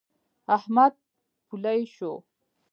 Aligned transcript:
احمد 0.55 0.93
پولۍ 1.47 1.81
شو. 1.95 2.11